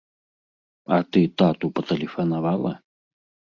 [0.95, 2.75] А ты тату патэлефанавала?